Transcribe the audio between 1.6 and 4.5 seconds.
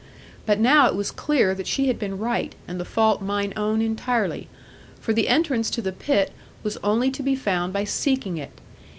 she had been right and the fault mine own entirely;